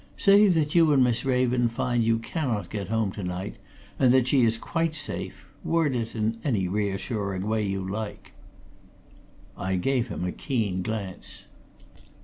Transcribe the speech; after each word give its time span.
Say 0.17 0.47
that 0.47 0.73
you 0.73 0.91
and 0.93 1.03
Miss 1.03 1.23
Raven 1.23 1.69
find 1.69 2.03
you 2.03 2.17
cannot 2.17 2.71
get 2.71 2.87
home 2.87 3.11
tonight, 3.11 3.57
and 3.99 4.11
that 4.11 4.27
she 4.27 4.41
is 4.41 4.57
quite 4.57 4.95
safe 4.95 5.45
word 5.63 5.95
it 5.95 6.15
in 6.15 6.39
any 6.43 6.67
reassuring 6.67 7.45
way 7.45 7.63
you 7.67 7.87
like." 7.87 8.31
I 9.55 9.75
gave 9.75 10.07
him 10.07 10.23
a 10.25 10.31
keen 10.31 10.81
glance. 10.81 11.49